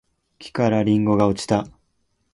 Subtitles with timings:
[0.39, 1.67] 木からりんごが落ちた